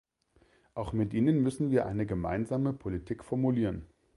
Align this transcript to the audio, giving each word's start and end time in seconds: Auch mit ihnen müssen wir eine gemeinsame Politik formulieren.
Auch 0.73 0.93
mit 0.93 1.13
ihnen 1.13 1.43
müssen 1.43 1.69
wir 1.69 1.85
eine 1.85 2.07
gemeinsame 2.07 2.73
Politik 2.73 3.23
formulieren. 3.23 3.85